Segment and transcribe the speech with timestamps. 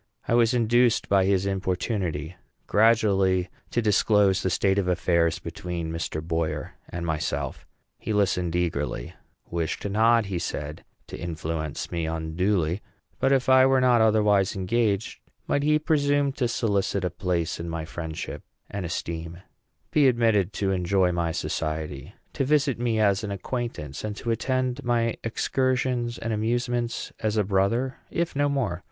[0.27, 6.23] I was induced by his importunity gradually to disclose the state of affairs between Mr.
[6.27, 7.67] Boyer and myself.
[7.99, 9.13] He listened eagerly;
[9.51, 12.81] wished not, he said, to influence me unduly;
[13.19, 17.69] but if I were not otherwise engaged, might he presume to solicit a place in
[17.69, 18.41] my friendship
[18.71, 19.41] and esteem,
[19.91, 24.83] be admitted to enjoy my society, to visit me as an acquaintance, and to attend
[24.83, 28.79] my excursions and amusements as a brother, if not more?